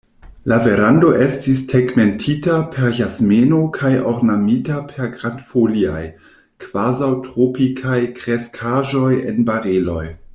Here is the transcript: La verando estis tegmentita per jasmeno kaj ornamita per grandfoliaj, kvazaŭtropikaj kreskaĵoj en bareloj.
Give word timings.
La 0.51 0.57
verando 0.67 1.09
estis 1.25 1.59
tegmentita 1.73 2.55
per 2.75 2.87
jasmeno 2.99 3.59
kaj 3.75 3.91
ornamita 4.13 4.79
per 4.93 5.11
grandfoliaj, 5.19 6.01
kvazaŭtropikaj 6.65 7.99
kreskaĵoj 8.21 9.13
en 9.33 9.49
bareloj. 9.51 10.05